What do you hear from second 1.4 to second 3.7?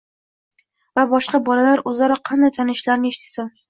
bolalar o‘zaro qanday tanishishlarini eshitsin.